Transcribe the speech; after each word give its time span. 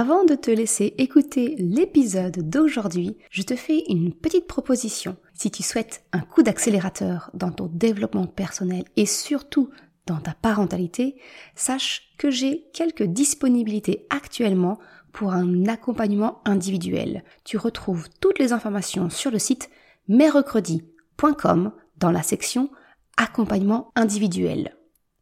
Avant 0.00 0.24
de 0.24 0.36
te 0.36 0.52
laisser 0.52 0.94
écouter 0.98 1.56
l'épisode 1.58 2.48
d'aujourd'hui, 2.48 3.16
je 3.32 3.42
te 3.42 3.56
fais 3.56 3.82
une 3.88 4.14
petite 4.14 4.46
proposition. 4.46 5.16
Si 5.34 5.50
tu 5.50 5.64
souhaites 5.64 6.04
un 6.12 6.20
coup 6.20 6.44
d'accélérateur 6.44 7.32
dans 7.34 7.50
ton 7.50 7.66
développement 7.66 8.28
personnel 8.28 8.84
et 8.94 9.06
surtout 9.06 9.70
dans 10.06 10.20
ta 10.20 10.34
parentalité, 10.34 11.16
sache 11.56 12.14
que 12.16 12.30
j'ai 12.30 12.68
quelques 12.72 13.02
disponibilités 13.02 14.06
actuellement 14.08 14.78
pour 15.10 15.32
un 15.32 15.66
accompagnement 15.66 16.42
individuel. 16.44 17.24
Tu 17.42 17.56
retrouves 17.56 18.06
toutes 18.20 18.38
les 18.38 18.52
informations 18.52 19.10
sur 19.10 19.32
le 19.32 19.40
site 19.40 19.68
merrecredi.com 20.06 21.72
dans 21.96 22.12
la 22.12 22.22
section 22.22 22.70
accompagnement 23.16 23.90
individuel. 23.96 24.76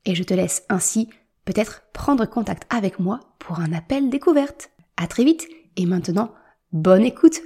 Et 0.04 0.14
je 0.14 0.22
te 0.22 0.34
laisse 0.34 0.64
ainsi 0.68 1.08
peut-être 1.47 1.85
prendre 1.93 2.27
contact 2.27 2.65
avec 2.69 2.99
moi 2.99 3.21
pour 3.39 3.61
un 3.61 3.73
appel 3.73 4.11
découverte. 4.11 4.71
À 4.99 5.07
très 5.07 5.25
vite 5.25 5.49
et 5.77 5.87
maintenant, 5.87 6.35
bonne 6.73 7.04
écoute. 7.04 7.41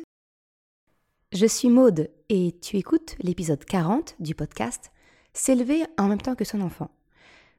Je 1.32 1.46
suis 1.46 1.68
Maude 1.68 2.10
et 2.28 2.56
tu 2.60 2.76
écoutes 2.76 3.14
l'épisode 3.20 3.64
40 3.64 4.16
du 4.18 4.34
podcast 4.34 4.90
S'élever 5.32 5.84
en 5.96 6.08
même 6.08 6.20
temps 6.20 6.34
que 6.34 6.44
son 6.44 6.60
enfant. 6.60 6.90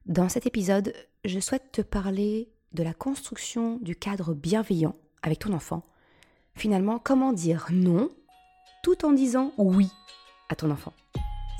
Dans 0.07 0.27
cet 0.27 0.45
épisode, 0.45 0.93
je 1.23 1.39
souhaite 1.39 1.71
te 1.71 1.81
parler 1.81 2.49
de 2.73 2.83
la 2.83 2.93
construction 2.93 3.77
du 3.81 3.95
cadre 3.95 4.33
bienveillant 4.33 4.95
avec 5.21 5.39
ton 5.39 5.53
enfant. 5.53 5.83
Finalement, 6.55 6.99
comment 6.99 7.31
dire 7.31 7.67
non 7.71 8.09
tout 8.83 9.05
en 9.05 9.11
disant 9.11 9.53
oui 9.57 9.87
à 10.49 10.55
ton 10.55 10.71
enfant. 10.71 10.93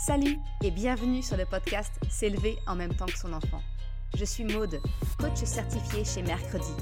Salut 0.06 0.38
et 0.64 0.72
bienvenue 0.72 1.22
sur 1.22 1.38
le 1.38 1.46
podcast 1.46 1.94
S'élever 2.10 2.58
en 2.66 2.76
même 2.76 2.96
temps 2.96 3.06
que 3.06 3.18
son 3.18 3.32
enfant. 3.32 3.62
Je 4.18 4.26
suis 4.26 4.44
Maude, 4.44 4.82
coach 5.20 5.44
certifié 5.46 6.04
chez 6.04 6.22
Mercredi, 6.22 6.74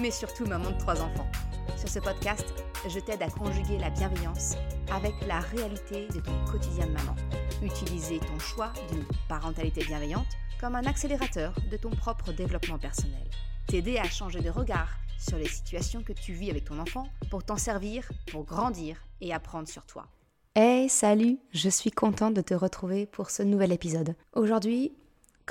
mais 0.00 0.10
surtout 0.10 0.46
maman 0.46 0.70
de 0.70 0.78
trois 0.78 1.00
enfants. 1.02 1.30
Sur 1.76 1.88
ce 1.88 1.98
podcast, 1.98 2.46
je 2.88 2.98
t'aide 2.98 3.22
à 3.22 3.28
conjuguer 3.28 3.78
la 3.78 3.90
bienveillance 3.90 4.54
avec 4.90 5.14
la 5.26 5.40
réalité 5.40 6.08
de 6.08 6.20
ton 6.20 6.32
quotidien 6.50 6.86
de 6.86 6.92
maman. 6.92 7.14
Utiliser 7.62 8.18
ton 8.20 8.38
choix 8.38 8.72
d'une 8.90 9.04
parentalité 9.28 9.84
bienveillante 9.84 10.26
comme 10.60 10.74
un 10.74 10.84
accélérateur 10.84 11.54
de 11.70 11.76
ton 11.76 11.90
propre 11.90 12.32
développement 12.32 12.78
personnel. 12.78 13.28
T'aider 13.66 13.98
à 13.98 14.08
changer 14.08 14.40
de 14.40 14.50
regard 14.50 14.96
sur 15.18 15.36
les 15.36 15.48
situations 15.48 16.02
que 16.02 16.12
tu 16.12 16.32
vis 16.32 16.50
avec 16.50 16.64
ton 16.64 16.78
enfant 16.78 17.08
pour 17.30 17.44
t'en 17.44 17.58
servir, 17.58 18.10
pour 18.30 18.44
grandir 18.44 19.04
et 19.20 19.32
apprendre 19.32 19.68
sur 19.68 19.84
toi. 19.84 20.06
Hey, 20.54 20.88
salut, 20.88 21.38
je 21.52 21.68
suis 21.68 21.90
contente 21.90 22.34
de 22.34 22.42
te 22.42 22.54
retrouver 22.54 23.06
pour 23.06 23.30
ce 23.30 23.42
nouvel 23.42 23.72
épisode. 23.72 24.14
Aujourd'hui, 24.34 24.92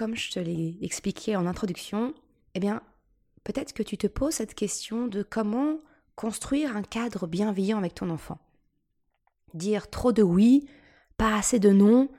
comme 0.01 0.15
je 0.15 0.31
te 0.31 0.39
l'ai 0.39 0.79
expliqué 0.81 1.35
en 1.35 1.45
introduction, 1.45 2.15
eh 2.55 2.59
bien, 2.59 2.81
peut-être 3.43 3.71
que 3.71 3.83
tu 3.83 3.99
te 3.99 4.07
poses 4.07 4.33
cette 4.33 4.55
question 4.55 5.05
de 5.05 5.21
comment 5.21 5.77
construire 6.15 6.75
un 6.75 6.81
cadre 6.81 7.27
bienveillant 7.27 7.77
avec 7.77 7.93
ton 7.93 8.09
enfant. 8.09 8.39
Dire 9.53 9.91
trop 9.91 10.11
de 10.11 10.23
oui, 10.23 10.67
pas 11.17 11.35
assez 11.35 11.59
de 11.59 11.69
non, 11.69 12.09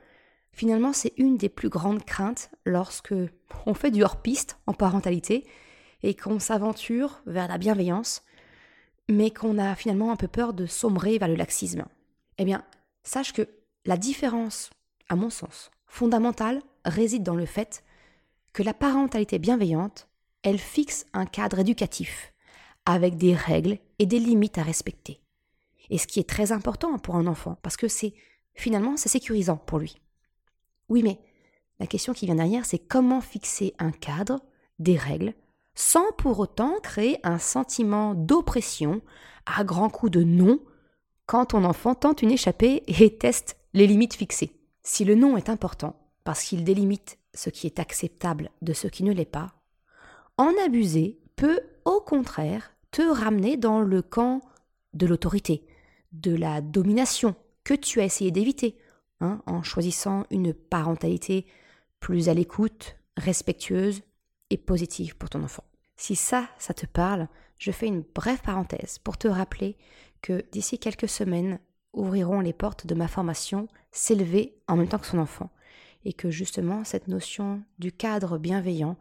finalement, 0.52 0.92
c'est 0.92 1.12
une 1.16 1.36
des 1.36 1.48
plus 1.48 1.70
grandes 1.70 2.04
craintes 2.04 2.52
lorsque 2.64 3.16
on 3.66 3.74
fait 3.74 3.90
du 3.90 4.04
hors-piste 4.04 4.58
en 4.68 4.74
parentalité 4.74 5.44
et 6.04 6.14
qu'on 6.14 6.38
s'aventure 6.38 7.20
vers 7.26 7.48
la 7.48 7.58
bienveillance, 7.58 8.22
mais 9.08 9.32
qu'on 9.32 9.58
a 9.58 9.74
finalement 9.74 10.12
un 10.12 10.16
peu 10.16 10.28
peur 10.28 10.52
de 10.52 10.66
sombrer 10.66 11.18
vers 11.18 11.26
le 11.26 11.34
laxisme. 11.34 11.84
Eh 12.38 12.44
bien, 12.44 12.64
sache 13.02 13.32
que 13.32 13.48
la 13.86 13.96
différence, 13.96 14.70
à 15.08 15.16
mon 15.16 15.30
sens, 15.30 15.72
fondamentale 15.88 16.62
réside 16.84 17.22
dans 17.22 17.34
le 17.34 17.46
fait 17.46 17.84
que 18.52 18.62
la 18.62 18.74
parentalité 18.74 19.38
bienveillante, 19.38 20.08
elle 20.42 20.58
fixe 20.58 21.06
un 21.12 21.26
cadre 21.26 21.60
éducatif, 21.60 22.32
avec 22.84 23.16
des 23.16 23.34
règles 23.34 23.78
et 23.98 24.06
des 24.06 24.18
limites 24.18 24.58
à 24.58 24.62
respecter. 24.62 25.20
Et 25.90 25.98
ce 25.98 26.06
qui 26.06 26.20
est 26.20 26.28
très 26.28 26.52
important 26.52 26.98
pour 26.98 27.16
un 27.16 27.26
enfant, 27.26 27.58
parce 27.62 27.76
que 27.76 27.88
c'est 27.88 28.14
finalement 28.54 28.96
c'est 28.96 29.08
sécurisant 29.08 29.56
pour 29.56 29.78
lui. 29.78 29.96
Oui, 30.88 31.02
mais 31.02 31.18
la 31.78 31.86
question 31.86 32.12
qui 32.12 32.26
vient 32.26 32.34
derrière, 32.34 32.64
c'est 32.64 32.78
comment 32.78 33.20
fixer 33.20 33.74
un 33.78 33.92
cadre, 33.92 34.40
des 34.78 34.96
règles, 34.96 35.34
sans 35.74 36.12
pour 36.12 36.38
autant 36.38 36.78
créer 36.82 37.18
un 37.22 37.38
sentiment 37.38 38.14
d'oppression 38.14 39.00
à 39.46 39.64
grands 39.64 39.90
coups 39.90 40.12
de 40.12 40.22
non 40.22 40.60
quand 41.26 41.46
ton 41.46 41.64
enfant 41.64 41.94
tente 41.94 42.22
une 42.22 42.30
échappée 42.30 42.82
et 42.86 43.16
teste 43.16 43.56
les 43.72 43.86
limites 43.86 44.14
fixées. 44.14 44.60
Si 44.82 45.04
le 45.04 45.14
non 45.14 45.36
est 45.36 45.48
important, 45.48 45.96
parce 46.24 46.42
qu'il 46.44 46.64
délimite 46.64 47.18
ce 47.34 47.50
qui 47.50 47.66
est 47.66 47.78
acceptable 47.78 48.50
de 48.62 48.72
ce 48.72 48.88
qui 48.88 49.04
ne 49.04 49.12
l'est 49.12 49.24
pas, 49.24 49.54
en 50.36 50.52
abuser 50.64 51.18
peut 51.36 51.60
au 51.84 52.00
contraire 52.00 52.72
te 52.90 53.02
ramener 53.02 53.56
dans 53.56 53.80
le 53.80 54.02
camp 54.02 54.42
de 54.94 55.06
l'autorité, 55.06 55.66
de 56.12 56.34
la 56.34 56.60
domination 56.60 57.34
que 57.64 57.74
tu 57.74 58.00
as 58.00 58.04
essayé 58.04 58.30
d'éviter 58.30 58.76
hein, 59.20 59.42
en 59.46 59.62
choisissant 59.62 60.24
une 60.30 60.52
parentalité 60.52 61.46
plus 62.00 62.28
à 62.28 62.34
l'écoute, 62.34 62.96
respectueuse 63.16 64.02
et 64.50 64.58
positive 64.58 65.16
pour 65.16 65.30
ton 65.30 65.42
enfant. 65.42 65.64
Si 65.96 66.16
ça, 66.16 66.48
ça 66.58 66.74
te 66.74 66.86
parle, 66.86 67.28
je 67.58 67.70
fais 67.70 67.86
une 67.86 68.02
brève 68.02 68.40
parenthèse 68.42 68.98
pour 68.98 69.16
te 69.16 69.28
rappeler 69.28 69.76
que 70.20 70.44
d'ici 70.50 70.78
quelques 70.78 71.08
semaines 71.08 71.60
ouvriront 71.92 72.40
les 72.40 72.52
portes 72.52 72.86
de 72.86 72.94
ma 72.94 73.08
formation 73.08 73.68
S'élever 73.94 74.56
en 74.68 74.76
même 74.76 74.88
temps 74.88 74.98
que 74.98 75.06
son 75.06 75.18
enfant 75.18 75.50
et 76.04 76.12
que 76.12 76.30
justement 76.30 76.84
cette 76.84 77.08
notion 77.08 77.62
du 77.78 77.92
cadre 77.92 78.38
bienveillant 78.38 78.96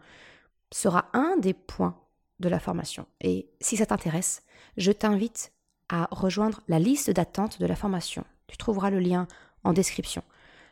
sera 0.72 1.10
un 1.14 1.38
des 1.38 1.54
points 1.54 1.98
de 2.40 2.50
la 2.50 2.60
formation. 2.60 3.06
Et 3.22 3.50
si 3.60 3.78
ça 3.78 3.86
t'intéresse, 3.86 4.44
je 4.78 4.92
t'invite 4.92 5.52
à 5.90 6.08
rejoindre 6.12 6.62
la 6.68 6.80
liste 6.80 7.12
d'attente 7.12 7.60
de 7.60 7.66
la 7.66 7.76
formation. 7.76 8.24
Tu 8.48 8.58
trouveras 8.58 8.90
le 8.90 9.00
lien 9.00 9.28
en 9.64 9.74
description. 9.74 10.24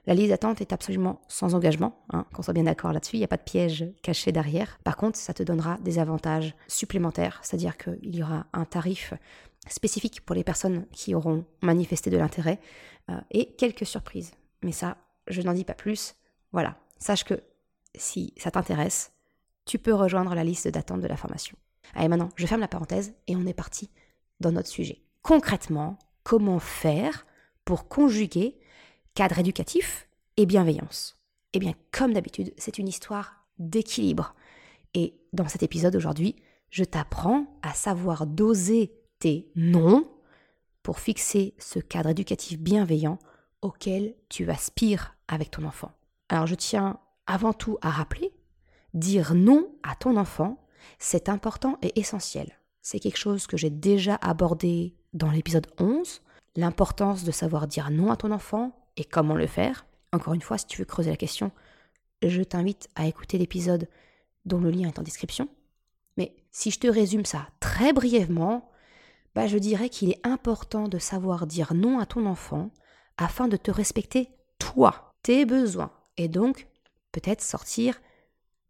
La 0.07 0.13
liste 0.13 0.29
d'attente 0.29 0.61
est 0.61 0.73
absolument 0.73 1.21
sans 1.27 1.53
engagement, 1.53 1.99
hein, 2.11 2.25
qu'on 2.33 2.41
soit 2.41 2.53
bien 2.53 2.63
d'accord 2.63 2.93
là-dessus, 2.93 3.17
il 3.17 3.19
n'y 3.19 3.25
a 3.25 3.27
pas 3.27 3.37
de 3.37 3.43
piège 3.43 3.85
caché 4.01 4.31
derrière. 4.31 4.79
Par 4.83 4.97
contre, 4.97 5.17
ça 5.19 5.33
te 5.33 5.43
donnera 5.43 5.77
des 5.83 5.99
avantages 5.99 6.55
supplémentaires, 6.67 7.39
c'est-à-dire 7.43 7.77
qu'il 7.77 8.15
y 8.15 8.23
aura 8.23 8.47
un 8.53 8.65
tarif 8.65 9.13
spécifique 9.67 10.21
pour 10.25 10.35
les 10.35 10.43
personnes 10.43 10.85
qui 10.93 11.13
auront 11.13 11.45
manifesté 11.61 12.09
de 12.09 12.17
l'intérêt 12.17 12.59
euh, 13.09 13.19
et 13.29 13.53
quelques 13.53 13.85
surprises. 13.85 14.31
Mais 14.63 14.71
ça, 14.71 14.97
je 15.29 15.41
n'en 15.41 15.53
dis 15.53 15.63
pas 15.63 15.73
plus. 15.73 16.15
Voilà, 16.51 16.77
sache 16.97 17.23
que 17.23 17.41
si 17.95 18.33
ça 18.37 18.51
t'intéresse, 18.51 19.11
tu 19.65 19.77
peux 19.77 19.93
rejoindre 19.93 20.35
la 20.35 20.43
liste 20.43 20.67
d'attente 20.67 21.01
de 21.01 21.07
la 21.07 21.17
formation. 21.17 21.57
Allez, 21.93 22.07
maintenant, 22.07 22.29
je 22.35 22.45
ferme 22.45 22.61
la 22.61 22.67
parenthèse 22.67 23.13
et 23.27 23.35
on 23.35 23.45
est 23.45 23.53
parti 23.53 23.89
dans 24.39 24.51
notre 24.51 24.69
sujet. 24.69 25.01
Concrètement, 25.21 25.97
comment 26.23 26.59
faire 26.59 27.25
pour 27.65 27.87
conjuguer 27.87 28.59
cadre 29.13 29.39
éducatif 29.39 30.07
et 30.37 30.45
bienveillance? 30.45 31.17
Eh 31.53 31.59
bien, 31.59 31.73
comme 31.91 32.13
d'habitude, 32.13 32.53
c'est 32.57 32.77
une 32.77 32.87
histoire 32.87 33.45
d'équilibre. 33.57 34.35
Et 34.93 35.19
dans 35.33 35.47
cet 35.47 35.63
épisode 35.63 35.95
aujourd'hui, 35.95 36.35
je 36.69 36.83
t'apprends 36.83 37.45
à 37.61 37.73
savoir 37.73 38.25
doser 38.27 38.93
tes 39.19 39.51
non 39.55 40.09
pour 40.83 40.99
fixer 40.99 41.53
ce 41.59 41.79
cadre 41.79 42.09
éducatif 42.09 42.59
bienveillant 42.59 43.19
auquel 43.61 44.15
tu 44.29 44.49
aspires 44.49 45.15
avec 45.29 45.51
ton 45.51 45.63
enfant. 45.63 45.91
Alors 46.27 46.47
je 46.47 46.55
tiens 46.55 46.99
avant 47.25 47.53
tout 47.53 47.77
à 47.81 47.89
rappeler, 47.89 48.33
dire 48.93 49.33
non 49.35 49.71
à 49.83 49.95
ton 49.95 50.17
enfant, 50.17 50.57
c'est 50.97 51.29
important 51.29 51.77
et 51.81 51.97
essentiel. 51.99 52.59
C'est 52.81 52.99
quelque 52.99 53.17
chose 53.17 53.47
que 53.47 53.55
j'ai 53.55 53.69
déjà 53.69 54.15
abordé 54.15 54.95
dans 55.13 55.31
l'épisode 55.31 55.67
11, 55.79 56.21
l'importance 56.55 57.23
de 57.23 57.31
savoir 57.31 57.67
dire 57.67 57.91
non 57.91 58.11
à 58.11 58.17
ton 58.17 58.31
enfant 58.31 58.75
et 58.97 59.05
comment 59.05 59.35
le 59.35 59.47
faire. 59.47 59.85
Encore 60.11 60.33
une 60.33 60.41
fois, 60.41 60.57
si 60.57 60.65
tu 60.65 60.79
veux 60.79 60.85
creuser 60.85 61.11
la 61.11 61.17
question, 61.17 61.51
je 62.23 62.41
t'invite 62.41 62.89
à 62.95 63.07
écouter 63.07 63.37
l'épisode 63.37 63.87
dont 64.45 64.59
le 64.59 64.71
lien 64.71 64.87
est 64.87 64.99
en 64.99 65.03
description. 65.03 65.47
Mais 66.17 66.35
si 66.51 66.71
je 66.71 66.79
te 66.79 66.87
résume 66.87 67.25
ça 67.25 67.47
très 67.59 67.93
brièvement, 67.93 68.69
bah 69.35 69.47
je 69.47 69.57
dirais 69.57 69.89
qu'il 69.89 70.09
est 70.09 70.25
important 70.25 70.87
de 70.87 70.97
savoir 70.97 71.47
dire 71.47 71.73
non 71.73 71.99
à 71.99 72.05
ton 72.05 72.25
enfant 72.25 72.71
afin 73.17 73.47
de 73.47 73.57
te 73.57 73.71
respecter 73.71 74.29
toi, 74.57 75.08
tes 75.21 75.45
besoins, 75.45 75.91
et 76.17 76.27
donc 76.27 76.67
peut-être 77.11 77.41
sortir 77.41 77.99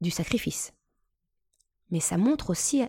du 0.02 0.12
sacrifice. 0.12 0.74
Mais 1.92 2.00
ça 2.00 2.18
montre 2.18 2.50
aussi, 2.50 2.84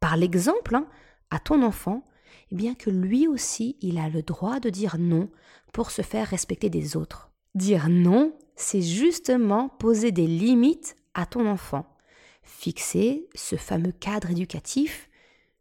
par 0.00 0.16
l'exemple, 0.16 0.74
hein, 0.74 0.86
à 1.30 1.38
ton 1.38 1.62
enfant, 1.62 2.04
eh 2.50 2.56
bien 2.56 2.74
que 2.74 2.90
lui 2.90 3.26
aussi, 3.26 3.76
il 3.80 3.98
a 3.98 4.08
le 4.08 4.22
droit 4.22 4.60
de 4.60 4.70
dire 4.70 4.96
non 4.98 5.28
pour 5.72 5.90
se 5.90 6.02
faire 6.02 6.28
respecter 6.28 6.70
des 6.70 6.96
autres. 6.96 7.30
Dire 7.54 7.88
non, 7.88 8.36
c'est 8.54 8.82
justement 8.82 9.68
poser 9.68 10.12
des 10.12 10.26
limites 10.26 10.96
à 11.14 11.26
ton 11.26 11.46
enfant, 11.46 11.86
fixer 12.42 13.28
ce 13.34 13.56
fameux 13.56 13.92
cadre 13.92 14.30
éducatif 14.30 15.08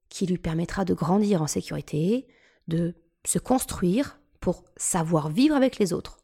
qui 0.10 0.26
lui 0.26 0.38
permettra 0.38 0.86
de 0.86 0.94
grandir 0.94 1.42
en 1.42 1.48
sécurité, 1.48 2.28
de 2.68 2.96
se 3.26 3.40
construire 3.40 4.20
pour 4.40 4.64
savoir 4.78 5.30
vivre 5.30 5.56
avec 5.56 5.80
les 5.80 5.92
autres. 5.94 6.20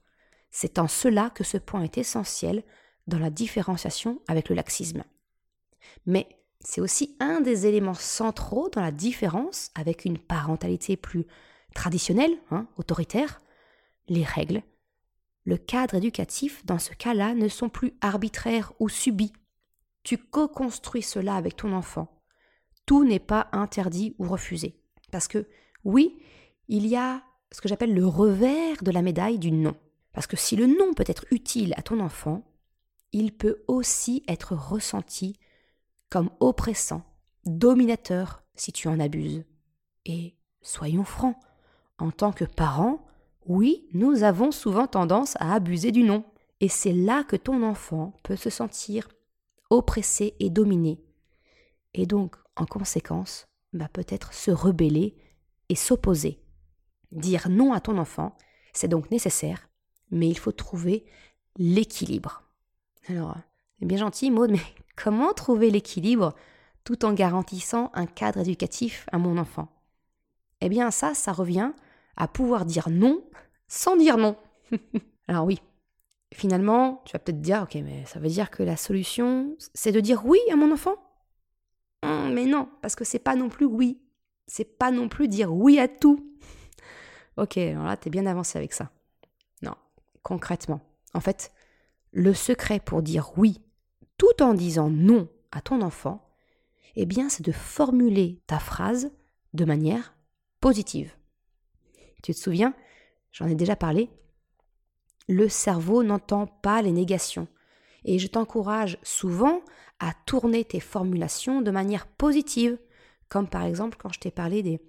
C'est 0.51 0.80
en 0.80 0.88
cela 0.88 1.30
que 1.30 1.44
ce 1.44 1.57
point 1.57 1.83
est 1.83 1.98
essentiel 1.98 2.63
dans 3.07 3.19
la 3.19 3.30
différenciation 3.30 4.21
avec 4.27 4.50
le 4.50 4.56
laxisme. 4.56 5.03
Mais 6.06 6.27
C'est 6.63 6.81
aussi 6.81 7.15
un 7.19 7.42
des 7.42 7.65
éléments 7.65 7.95
centraux 7.95 8.69
dans 8.69 8.81
la 8.81 8.92
différence 8.92 9.71
avec 9.74 10.06
une 10.06 10.19
parentalité 10.19 10.95
plus 10.95 11.25
traditionnelle, 11.74 12.38
hein, 12.51 12.68
autoritaire. 12.77 13.42
Les 14.07 14.24
règles, 14.24 14.62
le 15.44 15.57
cadre 15.57 15.95
éducatif, 15.95 16.63
dans 16.65 16.77
ce 16.77 16.94
cas-là, 16.94 17.33
ne 17.33 17.48
sont 17.48 17.69
plus 17.69 17.94
arbitraires 18.01 18.74
ou 18.80 18.89
subis. 18.89 19.33
Tu 20.03 20.18
co-construis 20.18 21.01
cela 21.01 21.36
avec 21.36 21.56
ton 21.56 21.74
enfant. 21.74 22.21
Tout 22.86 23.03
n'est 23.03 23.19
pas 23.19 23.48
interdit 23.51 24.15
ou 24.19 24.27
refusé. 24.27 24.80
Parce 25.12 25.27
que, 25.27 25.48
oui, 25.83 26.21
il 26.68 26.86
y 26.86 26.95
a 26.95 27.24
ce 27.51 27.62
que 27.62 27.69
j'appelle 27.69 27.94
le 27.94 28.06
revers 28.06 28.83
de 28.83 28.92
la 28.92 29.01
médaille 29.01 29.39
du 29.39 29.51
non. 29.51 29.75
Parce 30.13 30.28
que 30.28 30.38
si 30.38 30.56
le 30.56 30.68
non 30.68 30.94
peut 30.94 31.06
être 31.08 31.25
utile 31.31 31.74
à 31.78 31.81
ton 31.81 32.00
enfant, 32.00 32.44
il 33.12 33.34
peut 33.34 33.63
aussi 33.68 34.24
être 34.28 34.56
ressenti 34.56 35.38
comme 36.10 36.30
oppressant, 36.40 37.04
dominateur 37.46 38.44
si 38.56 38.72
tu 38.72 38.88
en 38.88 39.00
abuses. 39.00 39.46
Et 40.06 40.36
soyons 40.62 41.04
francs, 41.04 41.38
en 41.98 42.12
tant 42.12 42.31
que 42.31 42.46
parents, 42.46 43.06
oui, 43.46 43.88
nous 43.94 44.24
avons 44.24 44.52
souvent 44.52 44.88
tendance 44.88 45.36
à 45.40 45.54
abuser 45.54 45.92
du 45.92 46.04
non. 46.04 46.25
Et 46.60 46.69
c'est 46.69 46.94
là 46.94 47.24
que 47.24 47.36
ton 47.36 47.63
enfant 47.63 48.13
peut 48.24 48.36
se 48.36 48.50
sentir 48.50 49.08
oppressé 49.69 50.36
et 50.40 50.50
dominé. 50.50 51.02
Et 51.94 52.06
donc, 52.06 52.36
en 52.56 52.66
conséquence, 52.66 53.48
va 53.74 53.88
peut-être 53.88 54.34
se 54.34 54.52
rebeller 54.52 55.16
et 55.69 55.75
s'opposer. 55.75 56.44
Dire 57.12 57.50
non 57.50 57.74
à 57.74 57.80
ton 57.80 57.98
enfant, 57.98 58.38
c'est 58.74 58.88
donc 58.88 59.12
nécessaire, 59.12 59.69
mais 60.12 60.28
il 60.28 60.38
faut 60.38 60.52
trouver 60.52 61.06
l'équilibre. 61.58 62.44
Alors, 63.08 63.36
c'est 63.80 63.86
bien 63.86 63.98
gentil, 63.98 64.31
Maud, 64.31 64.52
mais 64.52 64.62
comment 64.96 65.34
trouver 65.34 65.72
l'équilibre 65.72 66.36
tout 66.84 67.06
en 67.06 67.13
garantissant 67.13 67.92
un 67.94 68.06
cadre 68.06 68.40
éducatif 68.40 69.08
à 69.12 69.18
mon 69.18 69.38
enfant? 69.38 69.69
Eh 70.62 70.69
bien, 70.69 70.92
ça, 70.92 71.13
ça 71.13 71.31
revient 71.31 71.72
à 72.18 72.28
pouvoir 72.28 72.66
dire 72.66 72.90
non 72.90 73.24
sans 73.68 73.96
dire 73.96 74.18
non. 74.18 74.36
Alors 75.28 75.46
oui, 75.46 75.60
finalement, 76.34 77.02
tu 77.06 77.13
vas 77.13 77.19
peut-être 77.19 77.42
dire, 77.42 77.63
ok, 77.63 77.75
mais 77.84 78.06
ça 78.06 78.19
veut 78.19 78.28
dire 78.28 78.52
que 78.52 78.63
la 78.63 78.78
solution, 78.78 79.56
c'est 79.74 79.92
de 79.92 80.00
dire 80.00 80.25
oui 80.25 80.40
à 80.52 80.56
mon 80.56 80.72
enfant? 80.72 80.96
Hum, 82.04 82.34
Mais 82.34 82.46
non, 82.46 82.69
parce 82.81 82.96
que 82.96 83.06
c'est 83.06 83.19
pas 83.19 83.36
non 83.36 83.50
plus 83.50 83.66
oui. 83.66 84.02
C'est 84.48 84.78
pas 84.78 84.92
non 84.92 85.08
plus 85.08 85.28
dire 85.28 85.54
oui 85.54 85.80
à 85.80 85.88
tout. 85.88 86.34
ok, 87.38 87.58
alors 87.58 87.86
là, 87.86 87.96
t'es 87.98 88.10
bien 88.10 88.25
avancé 88.25 88.58
avec 88.58 88.74
ça. 88.74 88.92
Concrètement. 90.23 90.81
En 91.13 91.19
fait, 91.19 91.51
le 92.12 92.33
secret 92.33 92.79
pour 92.79 93.01
dire 93.01 93.31
oui 93.38 93.62
tout 94.18 94.44
en 94.44 94.53
disant 94.53 94.89
non 94.89 95.27
à 95.51 95.62
ton 95.62 95.81
enfant, 95.81 96.29
eh 96.95 97.06
bien, 97.06 97.29
c'est 97.29 97.45
de 97.45 97.51
formuler 97.51 98.39
ta 98.47 98.59
phrase 98.59 99.12
de 99.53 99.65
manière 99.65 100.15
positive. 100.59 101.12
Tu 102.21 102.33
te 102.33 102.38
souviens, 102.38 102.75
j'en 103.31 103.47
ai 103.47 103.56
déjà 103.56 103.75
parlé, 103.75 104.09
le 105.27 105.50
cerveau 105.50 106.03
n'entend 106.03 106.45
pas 106.45 106.81
les 106.81 106.91
négations. 106.91 107.47
Et 108.03 108.19
je 108.19 108.27
t'encourage 108.27 108.97
souvent 109.03 109.62
à 110.00 110.13
tourner 110.25 110.65
tes 110.65 110.79
formulations 110.79 111.62
de 111.62 111.71
manière 111.71 112.07
positive, 112.07 112.77
comme 113.29 113.47
par 113.47 113.63
exemple 113.63 113.97
quand 114.00 114.13
je 114.13 114.19
t'ai 114.19 114.31
parlé 114.31 114.62
des 114.62 114.81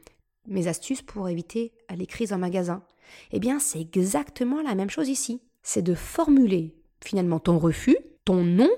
mes 0.46 0.68
astuces 0.68 1.02
pour 1.02 1.28
éviter 1.28 1.72
les 1.94 2.06
crises 2.06 2.32
en 2.32 2.38
magasin. 2.38 2.82
Eh 3.30 3.40
bien, 3.40 3.58
c'est 3.58 3.80
exactement 3.80 4.62
la 4.62 4.74
même 4.74 4.90
chose 4.90 5.08
ici. 5.08 5.40
C'est 5.62 5.82
de 5.82 5.94
formuler 5.94 6.74
finalement 7.04 7.40
ton 7.40 7.58
refus, 7.58 7.96
ton 8.24 8.44
non, 8.44 8.70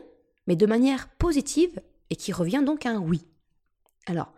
mais 0.46 0.56
de 0.56 0.66
manière 0.66 1.08
positive 1.08 1.80
et 2.10 2.16
qui 2.16 2.32
revient 2.32 2.62
donc 2.64 2.86
à 2.86 2.90
un 2.90 3.00
oui. 3.00 3.26
Alors, 4.06 4.32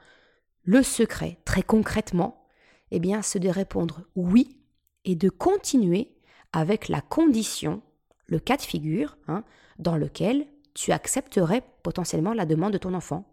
le 0.63 0.83
secret, 0.83 1.39
très 1.45 1.63
concrètement, 1.63 2.47
eh 2.91 3.01
bien, 3.01 3.23
c'est 3.23 3.41
de 3.41 3.49
répondre 3.49 4.03
oui 4.15 4.59
et 5.05 5.15
de 5.15 5.29
continuer 5.29 6.13
avec 6.53 6.89
la 6.89 7.01
condition, 7.01 7.83
le 8.27 8.39
cas 8.39 8.57
de 8.57 8.63
figure, 8.63 9.17
hein, 9.29 9.45
dans 9.79 9.97
lequel 9.97 10.47
tu 10.75 10.93
accepterais 10.93 11.63
potentiellement 11.83 12.33
la 12.33 12.47
demande 12.47 12.73
de 12.73 12.79
ton 12.79 12.95
enfant. 12.95 13.25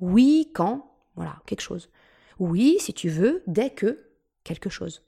Oui, 0.00 0.50
quand, 0.54 0.94
voilà, 1.14 1.40
quelque 1.46 1.60
chose. 1.62 1.90
Oui, 2.38 2.76
si 2.80 2.92
tu 2.92 3.08
veux, 3.08 3.42
dès 3.46 3.70
que 3.70 4.06
quelque 4.44 4.70
chose. 4.70 5.02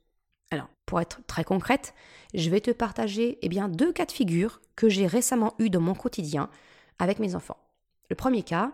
Alors, 0.51 0.69
pour 0.87 1.01
être 1.01 1.21
très 1.27 1.45
concrète, 1.45 1.95
je 2.35 2.49
vais 2.51 2.61
te 2.61 2.71
partager 2.71 3.39
eh 3.43 3.49
bien, 3.49 3.69
deux 3.69 3.93
cas 3.93 4.07
de 4.07 4.13
figure 4.13 4.61
que 4.77 4.89
j'ai 4.89 5.07
récemment 5.07 5.55
eus 5.59 5.71
dans 5.71 5.81
mon 5.81 5.95
quotidien 5.95 6.49
avec 6.99 7.19
mes 7.19 7.35
enfants. 7.35 7.59
Le 8.11 8.17
premier 8.17 8.43
cas, 8.43 8.73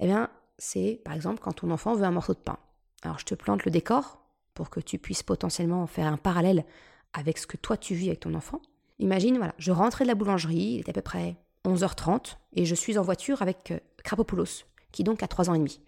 eh 0.00 0.06
bien, 0.06 0.30
c'est 0.58 1.00
par 1.04 1.14
exemple 1.14 1.40
quand 1.40 1.52
ton 1.52 1.70
enfant 1.70 1.94
veut 1.94 2.04
un 2.04 2.10
morceau 2.10 2.34
de 2.34 2.38
pain. 2.38 2.58
Alors, 3.02 3.18
je 3.18 3.24
te 3.24 3.34
plante 3.34 3.64
le 3.64 3.70
décor 3.70 4.20
pour 4.54 4.70
que 4.70 4.80
tu 4.80 4.98
puisses 4.98 5.22
potentiellement 5.22 5.86
faire 5.86 6.06
un 6.06 6.16
parallèle 6.16 6.64
avec 7.12 7.38
ce 7.38 7.46
que 7.46 7.56
toi 7.56 7.76
tu 7.76 7.94
vis 7.94 8.08
avec 8.08 8.20
ton 8.20 8.34
enfant. 8.34 8.60
Imagine, 8.98 9.38
voilà, 9.38 9.54
je 9.58 9.72
rentrais 9.72 10.04
de 10.04 10.08
la 10.08 10.14
boulangerie, 10.14 10.74
il 10.74 10.80
était 10.80 10.90
à 10.90 10.94
peu 10.94 11.02
près 11.02 11.36
11h30, 11.64 12.36
et 12.54 12.64
je 12.64 12.74
suis 12.74 12.98
en 12.98 13.02
voiture 13.02 13.42
avec 13.42 13.70
euh, 13.70 13.78
Krapopoulos, 14.04 14.64
qui 14.92 15.04
donc 15.04 15.22
a 15.22 15.28
3 15.28 15.50
ans 15.50 15.54
et 15.54 15.58
demi. 15.58 15.80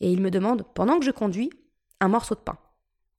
Et 0.00 0.10
il 0.10 0.20
me 0.20 0.30
demande, 0.30 0.64
pendant 0.74 0.98
que 0.98 1.04
je 1.04 1.10
conduis, 1.10 1.50
un 2.00 2.08
morceau 2.08 2.34
de 2.34 2.40
pain. 2.40 2.58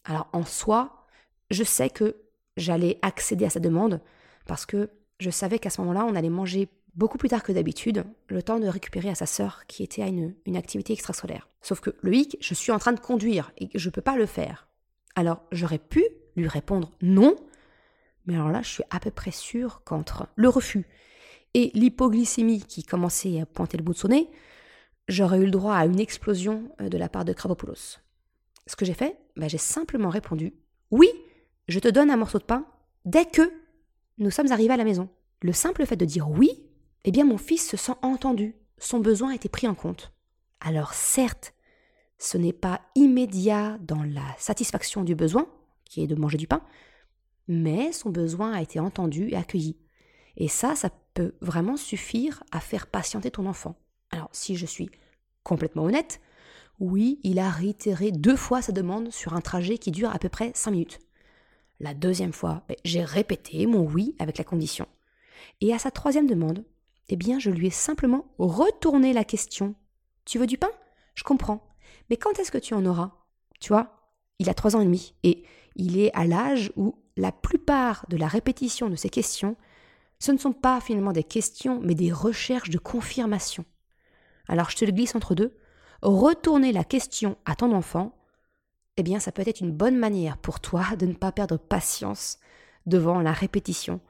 Alors 0.03 0.27
en 0.33 0.43
soi, 0.43 1.05
je 1.49 1.63
sais 1.63 1.89
que 1.89 2.15
j'allais 2.57 2.99
accéder 3.01 3.45
à 3.45 3.49
sa 3.49 3.59
demande, 3.59 4.01
parce 4.47 4.65
que 4.65 4.89
je 5.19 5.29
savais 5.29 5.59
qu'à 5.59 5.69
ce 5.69 5.81
moment-là, 5.81 6.05
on 6.05 6.15
allait 6.15 6.29
manger 6.29 6.69
beaucoup 6.95 7.17
plus 7.17 7.29
tard 7.29 7.43
que 7.43 7.51
d'habitude, 7.51 8.03
le 8.27 8.43
temps 8.43 8.59
de 8.59 8.67
récupérer 8.67 9.09
à 9.09 9.15
sa 9.15 9.25
sœur 9.25 9.65
qui 9.67 9.83
était 9.83 10.01
à 10.01 10.07
une, 10.07 10.35
une 10.45 10.57
activité 10.57 10.93
extrasolaire. 10.93 11.47
Sauf 11.61 11.79
que 11.79 11.91
le 12.01 12.13
hic, 12.13 12.37
je 12.41 12.53
suis 12.53 12.71
en 12.71 12.79
train 12.79 12.93
de 12.93 12.99
conduire 12.99 13.51
et 13.57 13.69
je 13.73 13.87
ne 13.87 13.91
peux 13.91 14.01
pas 14.01 14.17
le 14.17 14.25
faire. 14.25 14.67
Alors 15.15 15.41
j'aurais 15.51 15.77
pu 15.77 16.03
lui 16.35 16.47
répondre 16.47 16.91
non, 17.01 17.35
mais 18.25 18.35
alors 18.35 18.49
là, 18.49 18.61
je 18.61 18.69
suis 18.69 18.83
à 18.89 18.99
peu 18.99 19.11
près 19.11 19.31
sûre 19.31 19.83
qu'entre 19.85 20.27
le 20.35 20.49
refus 20.49 20.87
et 21.53 21.71
l'hypoglycémie 21.73 22.63
qui 22.63 22.83
commençait 22.83 23.39
à 23.41 23.45
pointer 23.45 23.77
le 23.77 23.83
bout 23.83 23.93
de 23.93 23.97
son 23.97 24.09
nez, 24.09 24.29
j'aurais 25.11 25.37
eu 25.37 25.45
le 25.45 25.51
droit 25.51 25.75
à 25.75 25.85
une 25.85 25.99
explosion 25.99 26.71
euh, 26.81 26.89
de 26.89 26.97
la 26.97 27.09
part 27.09 27.25
de 27.25 27.33
Kravopoulos. 27.33 27.99
Ce 28.67 28.75
que 28.75 28.85
j'ai 28.85 28.93
fait, 28.93 29.17
bah, 29.35 29.47
j'ai 29.47 29.57
simplement 29.57 30.09
répondu 30.09 30.53
Oui, 30.89 31.09
je 31.67 31.79
te 31.79 31.87
donne 31.87 32.09
un 32.09 32.17
morceau 32.17 32.39
de 32.39 32.43
pain 32.43 32.65
dès 33.05 33.25
que 33.25 33.51
nous 34.17 34.31
sommes 34.31 34.51
arrivés 34.51 34.73
à 34.73 34.77
la 34.77 34.83
maison. 34.83 35.09
Le 35.41 35.53
simple 35.53 35.85
fait 35.85 35.95
de 35.95 36.05
dire 36.05 36.29
oui, 36.29 36.51
eh 37.03 37.11
bien 37.11 37.25
mon 37.25 37.37
fils 37.37 37.67
se 37.67 37.77
sent 37.77 37.95
entendu, 38.01 38.55
son 38.77 38.99
besoin 38.99 39.31
a 39.31 39.35
été 39.35 39.49
pris 39.49 39.67
en 39.67 39.75
compte. 39.75 40.11
Alors 40.59 40.93
certes, 40.93 41.53
ce 42.17 42.37
n'est 42.37 42.53
pas 42.53 42.81
immédiat 42.95 43.77
dans 43.81 44.03
la 44.03 44.35
satisfaction 44.37 45.03
du 45.03 45.15
besoin, 45.15 45.47
qui 45.85 46.03
est 46.03 46.07
de 46.07 46.15
manger 46.15 46.37
du 46.37 46.47
pain, 46.47 46.61
mais 47.47 47.91
son 47.91 48.11
besoin 48.11 48.53
a 48.53 48.61
été 48.61 48.79
entendu 48.79 49.29
et 49.29 49.35
accueilli. 49.35 49.77
Et 50.37 50.47
ça, 50.47 50.75
ça 50.75 50.91
peut 51.13 51.33
vraiment 51.41 51.77
suffire 51.77 52.43
à 52.51 52.59
faire 52.59 52.87
patienter 52.87 53.31
ton 53.31 53.47
enfant. 53.47 53.75
Alors, 54.11 54.29
si 54.31 54.55
je 54.55 54.65
suis 54.65 54.89
complètement 55.43 55.83
honnête, 55.83 56.21
oui, 56.79 57.19
il 57.23 57.39
a 57.39 57.49
réitéré 57.49 58.11
deux 58.11 58.35
fois 58.35 58.61
sa 58.61 58.71
demande 58.71 59.11
sur 59.11 59.33
un 59.33 59.41
trajet 59.41 59.77
qui 59.77 59.91
dure 59.91 60.09
à 60.13 60.19
peu 60.19 60.29
près 60.29 60.51
cinq 60.55 60.71
minutes. 60.71 60.99
La 61.79 61.93
deuxième 61.93 62.33
fois, 62.33 62.63
ben, 62.67 62.75
j'ai 62.83 63.03
répété 63.03 63.65
mon 63.65 63.81
oui 63.81 64.15
avec 64.19 64.37
la 64.37 64.43
condition. 64.43 64.87
Et 65.61 65.73
à 65.73 65.79
sa 65.79 65.91
troisième 65.91 66.27
demande, 66.27 66.63
eh 67.09 67.15
bien, 67.15 67.39
je 67.39 67.49
lui 67.49 67.67
ai 67.67 67.71
simplement 67.71 68.25
retourné 68.37 69.13
la 69.13 69.23
question. 69.23 69.75
Tu 70.25 70.39
veux 70.39 70.47
du 70.47 70.57
pain? 70.57 70.71
Je 71.15 71.23
comprends. 71.23 71.75
Mais 72.09 72.17
quand 72.17 72.39
est-ce 72.39 72.51
que 72.51 72.57
tu 72.57 72.73
en 72.73 72.85
auras? 72.85 73.11
Tu 73.59 73.69
vois, 73.69 74.11
il 74.39 74.49
a 74.49 74.53
trois 74.53 74.75
ans 74.75 74.81
et 74.81 74.85
demi 74.85 75.13
et 75.23 75.43
il 75.75 75.99
est 75.99 76.11
à 76.13 76.25
l'âge 76.25 76.71
où 76.75 76.95
la 77.15 77.31
plupart 77.31 78.05
de 78.09 78.17
la 78.17 78.27
répétition 78.27 78.89
de 78.89 78.95
ces 78.95 79.09
questions, 79.09 79.55
ce 80.19 80.31
ne 80.31 80.37
sont 80.37 80.53
pas 80.53 80.81
finalement 80.81 81.13
des 81.13 81.23
questions, 81.23 81.79
mais 81.83 81.95
des 81.95 82.11
recherches 82.11 82.69
de 82.69 82.77
confirmation. 82.77 83.65
Alors 84.51 84.69
je 84.69 84.75
te 84.75 84.85
le 84.85 84.91
glisse 84.91 85.15
entre 85.15 85.33
deux. 85.33 85.57
Retourner 86.01 86.73
la 86.73 86.83
question 86.83 87.37
à 87.45 87.55
ton 87.55 87.71
enfant, 87.71 88.15
eh 88.97 89.03
bien 89.03 89.19
ça 89.19 89.31
peut 89.31 89.43
être 89.45 89.61
une 89.61 89.71
bonne 89.71 89.97
manière 89.97 90.37
pour 90.37 90.59
toi 90.59 90.83
de 90.99 91.05
ne 91.05 91.13
pas 91.13 91.31
perdre 91.31 91.57
patience 91.57 92.37
devant 92.85 93.21
la 93.21 93.31
répétition. 93.31 94.01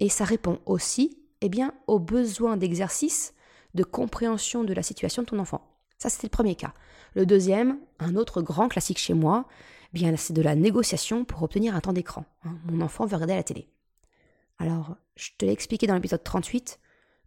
Et 0.00 0.08
ça 0.08 0.24
répond 0.24 0.58
aussi 0.64 1.18
eh 1.42 1.50
bien, 1.50 1.74
aux 1.86 1.98
besoins 1.98 2.56
d'exercice, 2.56 3.34
de 3.74 3.84
compréhension 3.84 4.64
de 4.64 4.72
la 4.72 4.82
situation 4.82 5.22
de 5.22 5.26
ton 5.26 5.38
enfant. 5.38 5.68
Ça, 5.98 6.08
c'était 6.08 6.28
le 6.28 6.30
premier 6.30 6.54
cas. 6.54 6.72
Le 7.14 7.26
deuxième, 7.26 7.78
un 7.98 8.16
autre 8.16 8.40
grand 8.40 8.68
classique 8.68 8.98
chez 8.98 9.12
moi, 9.12 9.46
eh 9.92 9.98
bien 9.98 10.16
c'est 10.16 10.32
de 10.32 10.40
la 10.40 10.54
négociation 10.54 11.26
pour 11.26 11.42
obtenir 11.42 11.76
un 11.76 11.80
temps 11.80 11.92
d'écran. 11.92 12.24
Hein. 12.44 12.56
Mon 12.64 12.80
enfant 12.80 13.04
veut 13.04 13.16
regarder 13.16 13.34
la 13.34 13.42
télé. 13.42 13.68
Alors, 14.58 14.96
je 15.16 15.30
te 15.36 15.44
l'ai 15.44 15.52
expliqué 15.52 15.86
dans 15.86 15.94
l'épisode 15.94 16.24
38, 16.24 16.80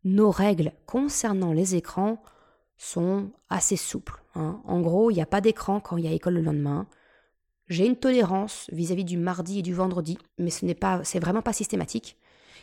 nos 0.06 0.32
règles 0.32 0.72
concernant 0.88 1.54
les 1.54 1.76
écrans 1.76 2.24
sont 2.78 3.32
assez 3.50 3.76
souples. 3.76 4.22
Hein. 4.36 4.62
En 4.66 4.82
gros, 4.82 5.10
il 5.12 5.16
n'y 5.16 5.22
a 5.22 5.26
pas 5.26 5.42
d'écran 5.42 5.80
quand 5.80 5.98
il 5.98 6.06
y 6.06 6.08
a 6.08 6.12
école 6.12 6.36
le 6.36 6.42
lendemain. 6.42 6.88
J'ai 7.68 7.86
une 7.86 7.98
tolérance 7.98 8.70
vis-à-vis 8.72 9.04
du 9.04 9.18
mardi 9.18 9.60
et 9.60 9.62
du 9.62 9.74
vendredi, 9.74 10.18
mais 10.38 10.50
ce 10.50 10.66
n'est 10.66 10.76
pas, 10.76 11.04
c'est 11.04 11.20
vraiment 11.20 11.42
pas 11.42 11.54
systématique. 11.54 12.18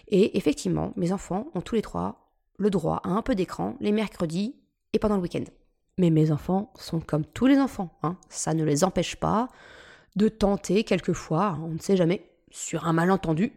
Et 0.08 0.36
effectivement, 0.36 0.92
mes 0.96 1.12
enfants 1.12 1.48
ont 1.54 1.60
tous 1.60 1.74
les 1.74 1.82
trois 1.82 2.30
le 2.56 2.70
droit 2.70 3.00
à 3.04 3.10
un 3.10 3.22
peu 3.22 3.34
d'écran 3.34 3.76
les 3.80 3.92
mercredis 3.92 4.54
et 4.92 4.98
pendant 4.98 5.16
le 5.16 5.22
week-end. 5.22 5.44
Mais 5.98 6.10
mes 6.10 6.30
enfants 6.30 6.72
sont 6.76 7.00
comme 7.00 7.24
tous 7.24 7.46
les 7.46 7.58
enfants, 7.58 7.96
hein. 8.02 8.16
ça 8.28 8.54
ne 8.54 8.64
les 8.64 8.84
empêche 8.84 9.16
pas 9.16 9.48
de 10.16 10.28
tenter 10.28 10.84
quelquefois, 10.84 11.58
on 11.62 11.70
ne 11.70 11.78
sait 11.78 11.96
jamais, 11.96 12.30
sur 12.50 12.86
un 12.86 12.92
malentendu. 12.92 13.52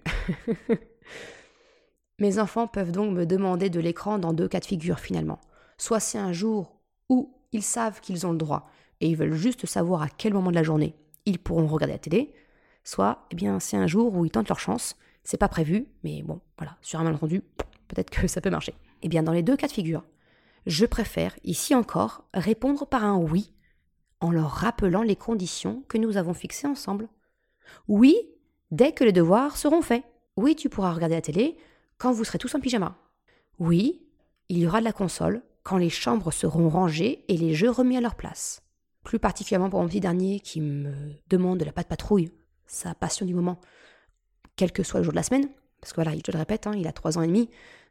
mes 2.20 2.40
enfants 2.40 2.68
peuvent 2.68 2.92
donc 2.92 3.12
me 3.14 3.26
demander 3.26 3.70
de 3.70 3.80
l'écran 3.80 4.18
dans 4.18 4.34
deux 4.34 4.48
cas 4.48 4.60
de 4.60 4.66
figure 4.66 5.00
finalement. 5.00 5.40
Soit 5.78 6.00
c'est 6.00 6.18
un 6.18 6.34
jour 6.34 6.76
où 7.10 7.34
ils 7.52 7.64
savent 7.64 8.02
qu'ils 8.02 8.26
ont 8.26 8.32
le 8.32 8.38
droit 8.38 8.70
et 9.00 9.08
ils 9.08 9.16
veulent 9.16 9.36
juste 9.36 9.66
savoir 9.66 10.02
à 10.02 10.10
quel 10.10 10.34
moment 10.34 10.50
de 10.50 10.56
la 10.56 10.64
journée 10.64 10.96
ils 11.26 11.40
pourront 11.40 11.68
regarder 11.68 11.94
la 11.94 12.00
télé, 12.00 12.34
soit 12.84 13.28
eh 13.32 13.36
bien 13.36 13.60
c'est 13.60 13.78
un 13.78 13.88
jour 13.88 14.16
où 14.16 14.26
ils 14.26 14.32
tentent 14.32 14.48
leur 14.48 14.60
chance, 14.60 14.96
c'est 15.24 15.38
pas 15.38 15.50
prévu, 15.50 15.88
mais 16.04 16.24
bon, 16.24 16.40
voilà, 16.58 16.78
sur 16.82 17.00
un 17.00 17.04
malentendu, 17.04 17.42
peut-être 17.90 18.10
que 18.10 18.28
ça 18.28 18.42
peut 18.42 18.50
marcher. 18.50 18.74
Eh 19.02 19.10
bien 19.10 19.24
dans 19.24 19.34
les 19.34 19.44
deux 19.44 19.58
cas 19.58 19.68
de 19.68 19.74
figure, 19.74 20.04
je 20.66 20.86
préfère, 20.86 21.36
ici 21.44 21.76
encore, 21.76 22.26
répondre 22.34 22.86
par 22.86 23.04
un 23.04 23.18
oui, 23.18 23.54
en 24.20 24.32
leur 24.32 24.50
rappelant 24.50 25.04
les 25.04 25.16
conditions 25.16 25.84
que 25.88 25.98
nous 25.98 26.18
avons 26.18 26.34
fixées 26.34 26.68
ensemble. 26.68 27.08
Oui, 27.88 28.18
dès 28.72 28.92
que 28.92 29.04
les 29.04 29.12
devoirs 29.12 29.58
seront 29.58 29.82
faits. 29.82 30.04
Oui, 30.36 30.56
tu 30.56 30.70
pourras 30.70 30.94
regarder 30.94 31.16
la 31.16 31.22
télé 31.22 31.58
quand 31.98 32.12
vous 32.12 32.24
serez 32.24 32.38
tous 32.38 32.54
en 32.56 32.60
pyjama. 32.60 32.98
Oui, 33.60 34.02
il 34.50 34.58
y 34.58 34.68
aura 34.68 34.80
de 34.80 34.86
la 34.86 34.94
console 34.94 35.42
quand 35.68 35.76
les 35.76 35.90
chambres 35.90 36.32
seront 36.32 36.70
rangées 36.70 37.26
et 37.28 37.36
les 37.36 37.54
jeux 37.54 37.70
remis 37.70 37.98
à 37.98 38.02
leur 38.02 38.16
place. 38.16 38.62
Plus 39.04 39.20
particulièrement 39.20 39.70
pour 39.70 39.82
mon 39.82 39.88
petit 39.90 40.00
dernier 40.00 40.40
qui 40.40 40.62
me 40.62 40.94
demande 41.30 41.60
de 41.60 41.66
la 41.66 41.74
patte 41.74 41.90
patrouille, 41.90 42.32
sa 42.68 42.96
passion 42.96 43.26
du 43.26 43.34
moment, 43.34 43.60
quel 44.56 44.72
que 44.72 44.82
soit 44.82 45.02
le 45.02 45.04
jour 45.04 45.12
de 45.12 45.18
la 45.18 45.24
semaine, 45.24 45.50
parce 45.82 45.92
que 45.92 46.02
voilà, 46.02 46.14
je 46.14 46.32
le 46.32 46.38
répète, 46.38 46.68
hein, 46.68 46.72
il 46.74 46.88
a 46.88 46.94
trois 46.94 47.18
ans 47.18 47.22
et 47.22 47.28
demi, 47.28 47.50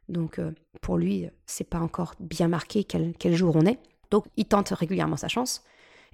donc 0.09 0.39
euh, 0.39 0.53
pour 0.81 0.97
lui, 0.97 1.29
c'est 1.45 1.69
pas 1.69 1.77
encore 1.77 2.15
bien 2.19 2.47
marqué 2.47 2.83
quel, 2.83 3.35
jour 3.35 3.55
on 3.55 3.67
est. 3.67 3.77
Donc 4.09 4.25
il 4.37 4.45
tente 4.45 4.69
régulièrement 4.69 5.17
sa 5.17 5.27
chance. 5.27 5.63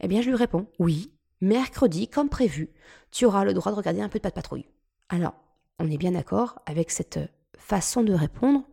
Eh 0.02 0.10
bien, 0.10 0.22
je 0.22 0.32
lui 0.32 0.36
réponds 0.36 0.68
oui, 0.80 1.14
mercredi, 1.40 2.10
comme 2.10 2.28
prévu, 2.28 2.74
tu 3.10 3.24
auras 3.24 3.46
le 3.46 3.54
droit 3.54 3.72
de 3.72 3.78
regarder 3.78 4.02
un 4.02 4.10
peu 4.10 4.20
de 4.20 4.24
patte 4.24 4.36
patrouille. 4.36 4.66
Alors, 5.08 5.36
on 5.80 5.90
est 5.90 5.98
bien 5.98 6.12
d'accord 6.12 6.60
avec 6.66 6.92
cette 6.92 7.22
façon 7.58 8.04
de 8.04 8.14
répondre. 8.14 8.64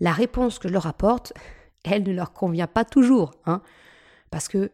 La 0.00 0.10
réponse 0.10 0.58
que 0.58 0.66
je 0.66 0.72
leur 0.72 0.88
apporte, 0.88 1.32
elle 1.86 2.02
ne 2.02 2.12
leur 2.12 2.32
convient 2.32 2.66
pas 2.66 2.84
toujours, 2.84 3.32
hein, 3.46 3.62
parce 4.30 4.48
que 4.48 4.70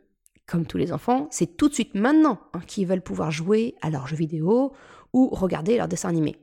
comme 0.47 0.66
tous 0.66 0.78
les 0.78 0.92
enfants, 0.92 1.28
c'est 1.31 1.57
tout 1.57 1.69
de 1.69 1.75
suite 1.75 1.95
maintenant 1.95 2.38
hein, 2.52 2.61
qu'ils 2.66 2.87
veulent 2.87 3.02
pouvoir 3.02 3.31
jouer 3.31 3.75
à 3.81 3.90
leurs 3.90 4.07
jeux 4.07 4.16
vidéo 4.16 4.73
ou 5.12 5.28
regarder 5.28 5.76
leurs 5.76 5.88
dessins 5.88 6.09
animés. 6.09 6.37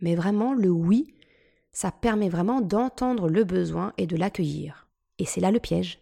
Mais 0.00 0.14
vraiment, 0.14 0.52
le 0.52 0.70
oui, 0.70 1.14
ça 1.70 1.92
permet 1.92 2.28
vraiment 2.28 2.60
d'entendre 2.60 3.28
le 3.28 3.44
besoin 3.44 3.92
et 3.98 4.06
de 4.06 4.16
l'accueillir. 4.16 4.88
Et 5.18 5.26
c'est 5.26 5.40
là 5.40 5.50
le 5.50 5.60
piège. 5.60 6.00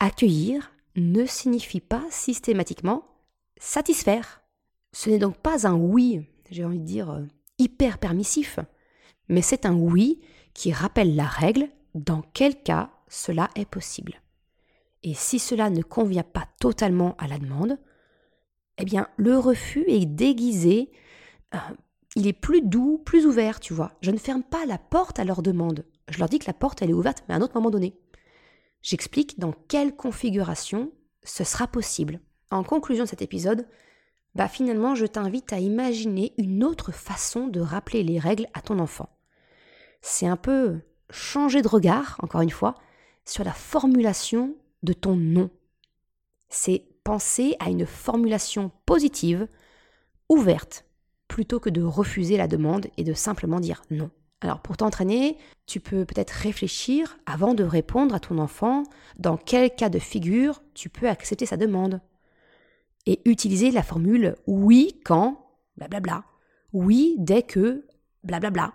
Accueillir 0.00 0.72
ne 0.96 1.26
signifie 1.26 1.80
pas 1.80 2.04
systématiquement 2.10 3.04
satisfaire. 3.58 4.42
Ce 4.92 5.10
n'est 5.10 5.18
donc 5.18 5.38
pas 5.38 5.66
un 5.66 5.74
oui, 5.74 6.24
j'ai 6.50 6.64
envie 6.64 6.78
de 6.78 6.84
dire, 6.84 7.10
euh, 7.10 7.24
hyper 7.58 7.98
permissif, 7.98 8.58
mais 9.28 9.42
c'est 9.42 9.66
un 9.66 9.74
oui 9.74 10.20
qui 10.54 10.72
rappelle 10.72 11.16
la 11.16 11.26
règle 11.26 11.68
dans 11.94 12.22
quel 12.34 12.62
cas 12.62 12.90
cela 13.12 13.50
est 13.54 13.66
possible. 13.66 14.22
Et 15.02 15.14
si 15.14 15.38
cela 15.38 15.68
ne 15.68 15.82
convient 15.82 16.22
pas 16.22 16.48
totalement 16.60 17.14
à 17.18 17.28
la 17.28 17.38
demande, 17.38 17.78
eh 18.78 18.84
bien, 18.84 19.08
le 19.16 19.38
refus 19.38 19.84
est 19.86 20.06
déguisé, 20.06 20.90
euh, 21.54 21.58
il 22.16 22.26
est 22.26 22.32
plus 22.32 22.62
doux, 22.62 23.02
plus 23.04 23.26
ouvert, 23.26 23.60
tu 23.60 23.74
vois. 23.74 23.92
Je 24.00 24.10
ne 24.10 24.16
ferme 24.16 24.42
pas 24.42 24.64
la 24.64 24.78
porte 24.78 25.18
à 25.18 25.24
leur 25.24 25.42
demande. 25.42 25.84
Je 26.08 26.18
leur 26.18 26.28
dis 26.28 26.38
que 26.38 26.46
la 26.46 26.54
porte, 26.54 26.80
elle 26.80 26.90
est 26.90 26.94
ouverte, 26.94 27.22
mais 27.28 27.34
à 27.34 27.36
un 27.36 27.42
autre 27.42 27.54
moment 27.54 27.70
donné. 27.70 27.94
J'explique 28.80 29.38
dans 29.38 29.52
quelle 29.52 29.94
configuration 29.94 30.90
ce 31.22 31.44
sera 31.44 31.66
possible. 31.66 32.20
En 32.50 32.64
conclusion 32.64 33.04
de 33.04 33.10
cet 33.10 33.22
épisode, 33.22 33.68
bah 34.34 34.48
finalement, 34.48 34.94
je 34.94 35.06
t'invite 35.06 35.52
à 35.52 35.58
imaginer 35.58 36.32
une 36.38 36.64
autre 36.64 36.92
façon 36.92 37.46
de 37.46 37.60
rappeler 37.60 38.02
les 38.02 38.18
règles 38.18 38.46
à 38.54 38.62
ton 38.62 38.78
enfant. 38.78 39.10
C'est 40.00 40.26
un 40.26 40.36
peu 40.36 40.80
changer 41.10 41.60
de 41.60 41.68
regard, 41.68 42.16
encore 42.22 42.40
une 42.40 42.50
fois, 42.50 42.74
sur 43.24 43.44
la 43.44 43.52
formulation 43.52 44.56
de 44.82 44.92
ton 44.92 45.16
non. 45.16 45.50
C'est 46.48 46.84
penser 47.04 47.56
à 47.58 47.70
une 47.70 47.86
formulation 47.86 48.70
positive, 48.86 49.48
ouverte, 50.28 50.84
plutôt 51.28 51.60
que 51.60 51.70
de 51.70 51.82
refuser 51.82 52.36
la 52.36 52.48
demande 52.48 52.88
et 52.96 53.04
de 53.04 53.14
simplement 53.14 53.60
dire 53.60 53.82
non. 53.90 54.10
Alors 54.42 54.60
pour 54.60 54.76
t'entraîner, 54.76 55.38
tu 55.66 55.80
peux 55.80 56.04
peut-être 56.04 56.30
réfléchir 56.30 57.16
avant 57.26 57.54
de 57.54 57.64
répondre 57.64 58.14
à 58.14 58.20
ton 58.20 58.38
enfant 58.38 58.82
dans 59.18 59.36
quel 59.36 59.74
cas 59.74 59.88
de 59.88 60.00
figure 60.00 60.62
tu 60.74 60.88
peux 60.88 61.08
accepter 61.08 61.46
sa 61.46 61.56
demande. 61.56 62.00
Et 63.06 63.20
utiliser 63.24 63.70
la 63.70 63.82
formule 63.82 64.36
oui 64.46 65.00
quand, 65.04 65.48
blablabla, 65.76 66.24
oui 66.72 67.16
dès 67.18 67.42
que, 67.42 67.86
blablabla. 68.24 68.74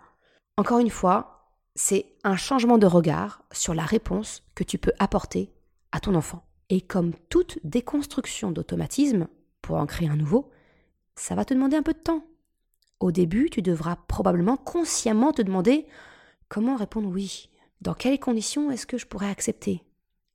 Encore 0.57 0.79
une 0.79 0.89
fois, 0.89 1.36
c'est 1.79 2.07
un 2.23 2.35
changement 2.35 2.79
de 2.79 2.87
regard 2.87 3.43
sur 3.51 3.75
la 3.75 3.85
réponse 3.85 4.43
que 4.55 4.63
tu 4.63 4.79
peux 4.79 4.93
apporter 4.97 5.53
à 5.91 5.99
ton 5.99 6.15
enfant. 6.15 6.43
Et 6.69 6.81
comme 6.81 7.13
toute 7.29 7.59
déconstruction 7.63 8.51
d'automatisme, 8.51 9.27
pour 9.61 9.77
en 9.77 9.85
créer 9.85 10.09
un 10.09 10.15
nouveau, 10.15 10.49
ça 11.15 11.35
va 11.35 11.45
te 11.45 11.53
demander 11.53 11.77
un 11.77 11.83
peu 11.83 11.93
de 11.93 11.99
temps. 11.99 12.25
Au 12.99 13.11
début, 13.11 13.51
tu 13.51 13.61
devras 13.61 13.95
probablement 14.07 14.57
consciemment 14.57 15.31
te 15.31 15.43
demander 15.43 15.85
comment 16.49 16.75
répondre 16.75 17.09
oui. 17.09 17.47
Dans 17.81 17.93
quelles 17.93 18.19
conditions 18.19 18.71
est-ce 18.71 18.87
que 18.87 18.97
je 18.97 19.05
pourrais 19.05 19.29
accepter? 19.29 19.83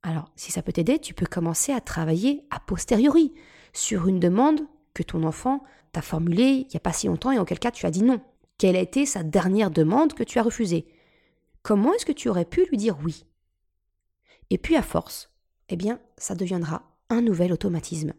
Alors, 0.01 0.31
si 0.37 0.49
ça 0.49 0.61
peut 0.61 0.71
t'aider, 0.71 0.97
tu 0.97 1.13
peux 1.13 1.25
commencer 1.25 1.73
à 1.73 1.81
travailler 1.81 2.45
a 2.51 2.61
posteriori 2.61 3.33
sur 3.73 4.07
une 4.07 4.21
demande 4.21 4.61
que 4.93 5.03
ton 5.03 5.23
enfant 5.23 5.61
t'a 5.91 6.01
formulée 6.01 6.65
il 6.65 6.67
n'y 6.69 6.77
a 6.77 6.79
pas 6.79 6.93
si 6.93 7.07
longtemps 7.07 7.33
et 7.33 7.39
auquel 7.39 7.59
cas 7.59 7.71
tu 7.71 7.85
as 7.85 7.91
dit 7.91 8.03
non. 8.03 8.21
Quelle 8.57 8.77
a 8.77 8.81
été 8.81 9.05
sa 9.05 9.23
dernière 9.23 9.71
demande 9.71 10.13
que 10.13 10.23
tu 10.23 10.39
as 10.39 10.43
refusée? 10.43 10.87
Comment 11.63 11.93
est-ce 11.93 12.05
que 12.05 12.11
tu 12.11 12.29
aurais 12.29 12.45
pu 12.45 12.65
lui 12.65 12.77
dire 12.77 12.97
oui? 13.03 13.25
Et 14.49 14.57
puis 14.57 14.75
à 14.75 14.81
force, 14.81 15.31
eh 15.69 15.77
bien, 15.77 15.99
ça 16.17 16.35
deviendra 16.35 16.83
un 17.09 17.21
nouvel 17.21 17.53
automatisme. 17.53 18.13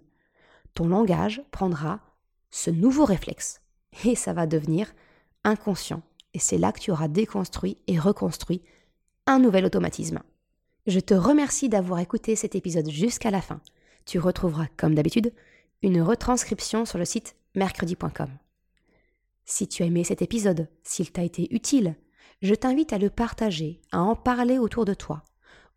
Ton 0.72 0.88
langage 0.88 1.42
prendra 1.50 2.00
ce 2.50 2.70
nouveau 2.70 3.04
réflexe 3.04 3.60
et 4.04 4.14
ça 4.14 4.32
va 4.32 4.46
devenir 4.46 4.92
inconscient. 5.44 6.02
Et 6.32 6.38
c'est 6.38 6.58
là 6.58 6.72
que 6.72 6.80
tu 6.80 6.90
auras 6.90 7.06
déconstruit 7.06 7.76
et 7.86 7.98
reconstruit 7.98 8.62
un 9.26 9.38
nouvel 9.38 9.66
automatisme. 9.66 10.20
Je 10.86 11.00
te 11.00 11.14
remercie 11.14 11.68
d'avoir 11.68 12.00
écouté 12.00 12.36
cet 12.36 12.54
épisode 12.54 12.90
jusqu'à 12.90 13.30
la 13.30 13.40
fin. 13.40 13.60
Tu 14.04 14.18
retrouveras, 14.18 14.66
comme 14.76 14.94
d'habitude, 14.94 15.32
une 15.82 16.02
retranscription 16.02 16.84
sur 16.84 16.98
le 16.98 17.04
site 17.04 17.36
mercredi.com. 17.54 18.30
Si 19.44 19.68
tu 19.68 19.82
as 19.82 19.86
aimé 19.86 20.02
cet 20.02 20.22
épisode, 20.22 20.68
s'il 20.82 21.12
t'a 21.12 21.22
été 21.22 21.54
utile, 21.54 21.94
je 22.44 22.54
t'invite 22.54 22.92
à 22.92 22.98
le 22.98 23.08
partager, 23.08 23.80
à 23.90 24.02
en 24.02 24.14
parler 24.14 24.58
autour 24.58 24.84
de 24.84 24.92
toi, 24.92 25.22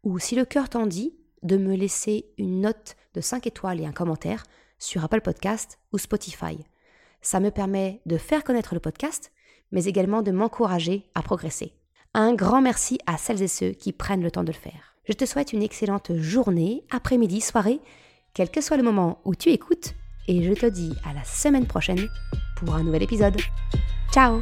ou 0.03 0.19
si 0.19 0.35
le 0.35 0.43
cœur 0.43 0.67
t'en 0.67 0.85
dit, 0.85 1.15
de 1.41 1.55
me 1.55 1.73
laisser 1.75 2.25
une 2.37 2.59
note 2.59 2.97
de 3.13 3.21
5 3.21 3.47
étoiles 3.47 3.79
et 3.79 3.85
un 3.85 3.93
commentaire 3.93 4.43
sur 4.77 5.01
Apple 5.01 5.21
Podcast 5.21 5.79
ou 5.93 5.97
Spotify. 5.97 6.57
Ça 7.21 7.39
me 7.39 7.51
permet 7.51 8.01
de 8.05 8.17
faire 8.17 8.43
connaître 8.43 8.73
le 8.73 8.81
podcast, 8.81 9.31
mais 9.71 9.85
également 9.85 10.21
de 10.21 10.31
m'encourager 10.31 11.05
à 11.15 11.21
progresser. 11.21 11.71
Un 12.13 12.33
grand 12.33 12.61
merci 12.61 12.99
à 13.05 13.17
celles 13.17 13.43
et 13.43 13.47
ceux 13.47 13.71
qui 13.71 13.93
prennent 13.93 14.23
le 14.23 14.31
temps 14.31 14.43
de 14.43 14.51
le 14.51 14.53
faire. 14.53 14.95
Je 15.05 15.13
te 15.13 15.25
souhaite 15.25 15.53
une 15.53 15.63
excellente 15.63 16.17
journée, 16.17 16.83
après-midi, 16.89 17.39
soirée, 17.39 17.79
quel 18.33 18.51
que 18.51 18.59
soit 18.59 18.75
le 18.75 18.83
moment 18.83 19.21
où 19.23 19.35
tu 19.35 19.51
écoutes, 19.51 19.93
et 20.27 20.43
je 20.43 20.53
te 20.53 20.65
dis 20.65 20.91
à 21.05 21.13
la 21.13 21.23
semaine 21.23 21.65
prochaine 21.65 22.09
pour 22.57 22.75
un 22.75 22.83
nouvel 22.83 23.03
épisode. 23.03 23.37
Ciao 24.11 24.41